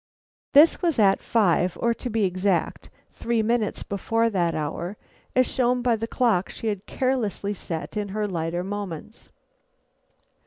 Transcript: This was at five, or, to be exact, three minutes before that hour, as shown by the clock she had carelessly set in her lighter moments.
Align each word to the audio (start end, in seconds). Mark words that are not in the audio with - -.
This 0.53 0.81
was 0.81 0.97
at 0.97 1.21
five, 1.21 1.77
or, 1.79 1.93
to 1.93 2.09
be 2.09 2.23
exact, 2.25 2.89
three 3.11 3.43
minutes 3.43 3.83
before 3.83 4.31
that 4.31 4.55
hour, 4.55 4.97
as 5.35 5.45
shown 5.45 5.83
by 5.83 5.95
the 5.95 6.07
clock 6.07 6.49
she 6.49 6.65
had 6.69 6.87
carelessly 6.87 7.53
set 7.53 7.95
in 7.95 8.09
her 8.09 8.25
lighter 8.27 8.63
moments. 8.63 9.29